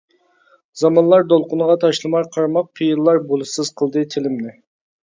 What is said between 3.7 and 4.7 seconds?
قىلدى تىلىمنى.